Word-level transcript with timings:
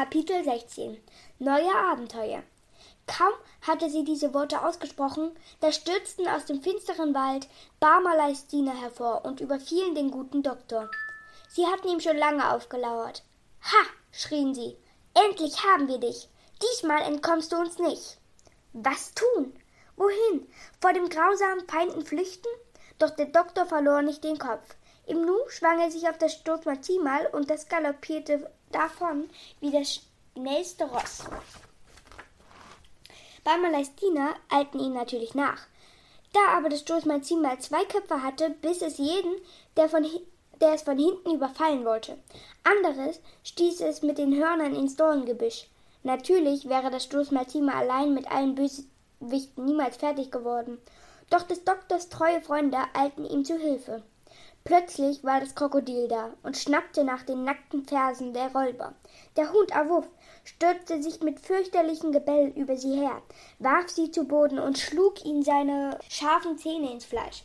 Kapitel 0.00 0.42
16 0.42 0.98
Neue 1.40 1.74
Abenteuer 1.74 2.42
Kaum 3.06 3.34
hatte 3.60 3.90
sie 3.90 4.02
diese 4.02 4.32
Worte 4.32 4.64
ausgesprochen, 4.64 5.30
da 5.60 5.72
stürzten 5.72 6.26
aus 6.26 6.46
dem 6.46 6.62
finsteren 6.62 7.14
Wald 7.14 7.46
Barmaleis 7.80 8.46
Diener 8.46 8.80
hervor 8.80 9.26
und 9.26 9.42
überfielen 9.42 9.94
den 9.94 10.10
guten 10.10 10.42
Doktor. 10.42 10.90
Sie 11.50 11.66
hatten 11.66 11.88
ihm 11.88 12.00
schon 12.00 12.16
lange 12.16 12.50
aufgelauert. 12.50 13.24
Ha! 13.60 13.84
schrien 14.10 14.54
sie. 14.54 14.78
Endlich 15.12 15.62
haben 15.64 15.86
wir 15.86 15.98
dich. 15.98 16.30
Diesmal 16.62 17.02
entkommst 17.02 17.52
du 17.52 17.58
uns 17.58 17.78
nicht. 17.78 18.16
Was 18.72 19.12
tun? 19.12 19.52
Wohin? 19.96 20.50
Vor 20.80 20.94
dem 20.94 21.10
grausamen 21.10 21.68
Feinden 21.68 22.06
flüchten? 22.06 22.48
Doch 22.98 23.10
der 23.10 23.26
Doktor 23.26 23.66
verlor 23.66 24.00
nicht 24.00 24.24
den 24.24 24.38
Kopf. 24.38 24.76
Im 25.10 25.22
Nu 25.22 25.36
schwang 25.48 25.80
er 25.80 25.90
sich 25.90 26.08
auf 26.08 26.18
das 26.18 26.34
Stoßmaximal 26.34 27.26
und 27.32 27.50
das 27.50 27.68
galoppierte 27.68 28.48
davon 28.70 29.28
wie 29.58 29.72
das 29.72 30.02
schnellste 30.36 30.84
Ross. 30.84 31.24
Barmaleis 33.42 33.92
Diener 33.96 34.36
eilten 34.48 34.78
ihm 34.78 34.92
natürlich 34.92 35.34
nach. 35.34 35.66
Da 36.32 36.56
aber 36.56 36.68
das 36.68 36.82
Stoßmaximal 36.82 37.58
zwei 37.58 37.84
Köpfe 37.86 38.22
hatte, 38.22 38.50
biss 38.50 38.82
es 38.82 38.98
jeden, 38.98 39.34
der, 39.76 39.88
von, 39.88 40.06
der 40.60 40.74
es 40.74 40.82
von 40.82 40.96
hinten 40.96 41.34
überfallen 41.34 41.84
wollte. 41.84 42.16
Anderes 42.62 43.18
stieß 43.42 43.80
es 43.80 44.02
mit 44.02 44.16
den 44.16 44.36
Hörnern 44.36 44.76
ins 44.76 44.94
Dorngebüsch. 44.94 45.66
Natürlich 46.04 46.68
wäre 46.68 46.88
das 46.88 47.02
Stoßmaximal 47.02 47.74
allein 47.74 48.14
mit 48.14 48.30
allen 48.30 48.54
Bösewichten 48.54 49.64
niemals 49.64 49.96
fertig 49.96 50.30
geworden. 50.30 50.78
Doch 51.30 51.42
des 51.42 51.64
Doktors 51.64 52.10
treue 52.10 52.40
Freunde 52.40 52.78
eilten 52.94 53.24
ihm 53.24 53.44
zu 53.44 53.58
Hilfe. 53.58 54.04
Plötzlich 54.64 55.24
war 55.24 55.40
das 55.40 55.54
Krokodil 55.54 56.06
da 56.06 56.34
und 56.42 56.56
schnappte 56.56 57.02
nach 57.02 57.22
den 57.22 57.44
nackten 57.44 57.84
Fersen 57.84 58.34
der 58.34 58.52
Räuber. 58.52 58.94
Der 59.36 59.52
Hund 59.52 59.74
Awuff 59.74 60.06
stürzte 60.44 61.02
sich 61.02 61.20
mit 61.22 61.40
fürchterlichem 61.40 62.12
Gebell 62.12 62.52
über 62.54 62.76
sie 62.76 62.94
her, 62.94 63.22
warf 63.58 63.88
sie 63.88 64.10
zu 64.10 64.24
Boden 64.24 64.58
und 64.58 64.78
schlug 64.78 65.24
ihnen 65.24 65.42
seine 65.42 65.98
scharfen 66.08 66.58
Zähne 66.58 66.92
ins 66.92 67.06
Fleisch. 67.06 67.44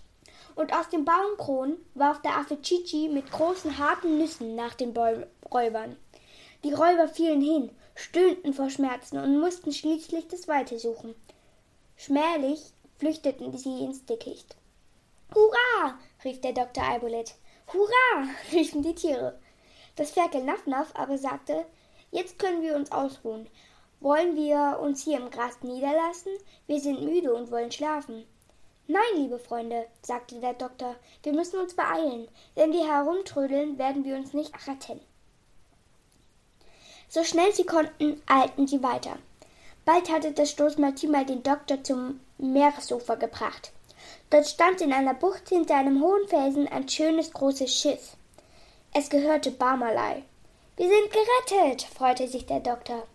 Und 0.55 0.73
aus 0.73 0.89
dem 0.89 1.05
Baumkron 1.05 1.77
warf 1.93 2.21
der 2.21 2.37
Affe 2.37 2.61
Chichi 2.61 3.09
mit 3.09 3.31
großen 3.31 3.77
harten 3.77 4.17
Nüssen 4.17 4.55
nach 4.55 4.73
den 4.73 4.93
Bäu 4.93 5.25
Räubern. 5.51 5.97
Die 6.63 6.73
Räuber 6.73 7.07
fielen 7.07 7.41
hin, 7.41 7.69
stöhnten 7.95 8.53
vor 8.53 8.69
Schmerzen 8.69 9.17
und 9.17 9.39
mussten 9.39 9.71
schließlich 9.71 10.27
das 10.27 10.47
Weite 10.47 10.79
suchen. 10.79 11.15
Schmählich 11.95 12.61
flüchteten 12.97 13.57
sie 13.57 13.83
ins 13.83 14.05
Dickicht. 14.05 14.55
Hurra! 15.33 15.97
Rief 16.25 16.41
der 16.41 16.53
Doktor 16.53 16.83
Albolet. 16.83 17.35
Hurra! 17.71 18.27
riefen 18.51 18.81
die 18.81 18.95
Tiere. 18.95 19.39
Das 19.95 20.11
Ferkel 20.11 20.43
Naffnaff 20.43 20.91
aber 20.95 21.17
sagte, 21.17 21.65
jetzt 22.11 22.39
können 22.39 22.61
wir 22.61 22.75
uns 22.75 22.91
ausruhen. 22.91 23.47
Wollen 24.01 24.35
wir 24.35 24.79
uns 24.81 25.03
hier 25.03 25.17
im 25.17 25.29
Gras 25.29 25.61
niederlassen? 25.61 26.31
Wir 26.67 26.79
sind 26.81 27.03
müde 27.03 27.33
und 27.33 27.51
wollen 27.51 27.71
schlafen. 27.71 28.25
Nein, 28.87 29.01
liebe 29.15 29.39
Freunde, 29.39 29.87
sagte 30.01 30.39
der 30.39 30.53
Doktor, 30.53 30.95
wir 31.23 31.33
müssen 31.33 31.59
uns 31.59 31.75
beeilen. 31.75 32.27
Wenn 32.55 32.71
wir 32.71 32.91
herumtrödeln, 32.91 33.77
werden 33.77 34.03
wir 34.03 34.15
uns 34.15 34.33
nicht 34.33 34.53
retten. 34.67 34.99
So 37.07 37.23
schnell 37.23 37.53
sie 37.53 37.65
konnten, 37.65 38.21
eilten 38.25 38.67
sie 38.67 38.83
weiter. 38.83 39.17
Bald 39.85 40.11
hatte 40.11 40.31
das 40.31 40.51
Stoßmaltimal 40.51 41.25
den 41.25 41.43
Doktor 41.43 41.83
zum 41.83 42.19
Meeresufer 42.37 43.17
gebracht. 43.17 43.71
Dort 44.29 44.47
stand 44.47 44.81
in 44.81 44.91
einer 44.91 45.13
Bucht 45.13 45.49
hinter 45.49 45.75
einem 45.75 46.01
hohen 46.01 46.27
Felsen 46.27 46.67
ein 46.67 46.89
schönes 46.89 47.31
großes 47.31 47.73
Schiff. 47.73 48.17
Es 48.93 49.09
gehörte 49.09 49.51
Barmalei. 49.51 50.23
Wir 50.77 50.89
sind 50.89 51.11
gerettet, 51.11 51.83
freute 51.83 52.27
sich 52.27 52.45
der 52.45 52.59
Doktor. 52.59 53.07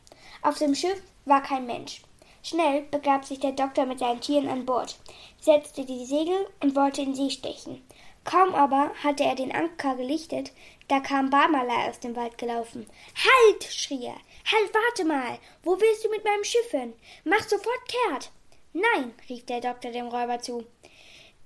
Auf 0.42 0.58
dem 0.58 0.74
Schiff 0.74 1.02
war 1.24 1.42
kein 1.42 1.66
Mensch. 1.66 2.02
Schnell 2.42 2.82
begab 2.90 3.24
sich 3.24 3.40
der 3.40 3.52
Doktor 3.52 3.84
mit 3.84 3.98
seinen 3.98 4.20
Tieren 4.20 4.48
an 4.48 4.64
Bord, 4.64 4.96
setzte 5.40 5.84
die 5.84 6.06
Segel 6.06 6.48
und 6.60 6.74
wollte 6.74 7.02
in 7.02 7.14
See 7.14 7.28
stechen. 7.28 7.84
Kaum 8.24 8.54
aber 8.54 8.90
hatte 9.02 9.24
er 9.24 9.34
den 9.34 9.52
Anker 9.52 9.96
gelichtet, 9.96 10.52
da 10.88 11.00
kam 11.00 11.30
Barmalei 11.30 11.88
aus 11.88 12.00
dem 12.00 12.16
Wald 12.16 12.38
gelaufen. 12.38 12.86
Halt! 13.14 13.64
schrie 13.64 14.04
er. 14.04 14.16
Halt, 14.50 14.72
warte 14.72 15.04
mal! 15.04 15.38
Wo 15.62 15.78
willst 15.80 16.04
du 16.04 16.08
mit 16.10 16.24
meinem 16.24 16.44
Schiff 16.44 16.70
hin? 16.70 16.94
Mach 17.24 17.42
sofort 17.42 17.88
kehrt! 17.88 18.30
Nein, 18.72 19.14
rief 19.28 19.44
der 19.46 19.60
Doktor 19.60 19.90
dem 19.90 20.08
Räuber 20.08 20.38
zu. 20.38 20.64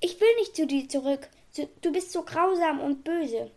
Ich 0.06 0.20
will 0.20 0.34
nicht 0.36 0.54
zu 0.54 0.66
dir 0.66 0.86
zurück. 0.86 1.30
Du 1.80 1.90
bist 1.90 2.12
so 2.12 2.24
grausam 2.24 2.78
und 2.78 3.04
böse. 3.04 3.50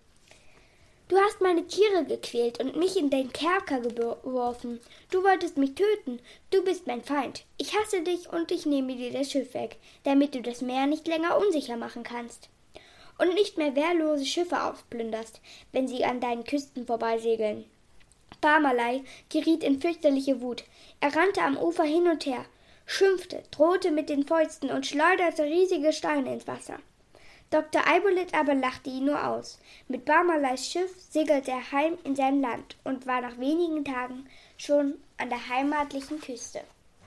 Du 1.10 1.18
hast 1.18 1.42
meine 1.42 1.68
Tiere 1.68 2.06
gequält 2.06 2.62
und 2.62 2.78
mich 2.78 2.96
in 2.96 3.10
den 3.10 3.34
Kerker 3.34 3.82
geworfen. 3.82 4.80
Du 5.12 5.26
wolltest 5.26 5.58
mich 5.58 5.76
töten. 5.76 6.22
Du 6.50 6.64
bist 6.64 6.88
mein 6.88 7.04
Feind. 7.04 7.44
Ich 7.58 7.78
hasse 7.78 8.02
dich 8.02 8.32
und 8.32 8.50
ich 8.54 8.66
nehme 8.66 8.96
dir 8.96 9.12
das 9.12 9.30
Schiff 9.30 9.54
weg, 9.56 9.76
damit 10.04 10.36
du 10.36 10.42
das 10.42 10.62
Meer 10.62 10.88
nicht 10.88 11.06
länger 11.06 11.38
unsicher 11.38 11.76
machen 11.76 12.04
kannst. 12.04 12.48
Und 13.18 13.34
nicht 13.34 13.58
mehr 13.58 13.76
wehrlose 13.76 14.26
Schiffe 14.26 14.64
aufplünderst, 14.64 15.42
wenn 15.74 15.90
sie 15.90 16.06
an 16.06 16.22
deinen 16.22 16.46
Küsten 16.46 16.86
vorbeisegeln. 16.86 17.66
Barmalei 18.40 19.04
geriet 19.28 19.66
in 19.66 19.82
fürchterliche 19.82 20.40
Wut. 20.40 20.64
Er 21.02 21.14
rannte 21.14 21.42
am 21.42 21.58
Ufer 21.58 21.84
hin 21.84 22.08
und 22.08 22.26
her, 22.26 22.46
schimpfte, 22.88 23.44
drohte 23.52 23.92
mit 23.92 24.10
den 24.10 24.26
Fäusten 24.26 24.72
und 24.72 24.88
schleuderte 24.88 25.44
riesige 25.44 25.94
Steine 25.94 26.34
ins 26.34 26.48
Wasser. 26.48 26.80
Dr. 27.50 27.86
Eibolit 27.88 28.34
aber 28.34 28.56
lachte 28.56 28.90
ihn 28.90 29.06
nur 29.06 29.26
aus. 29.26 29.60
Mit 29.88 30.06
Barmaleis 30.06 30.68
Schiff 30.68 30.92
segelte 31.10 31.52
er 31.52 31.72
heim 31.72 31.98
in 32.04 32.16
sein 32.16 32.42
Land 32.42 32.76
und 32.84 33.06
war 33.06 33.22
nach 33.22 33.38
wenigen 33.38 33.86
Tagen 33.86 34.28
schon 34.58 34.96
an 35.18 35.30
der 35.30 35.48
heimatlichen 35.48 36.20
Küste. 36.20 36.62